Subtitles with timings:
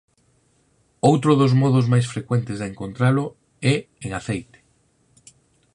[1.09, 3.25] Outro dos modos máis frecuente de encontralo
[3.73, 4.59] é en aceite.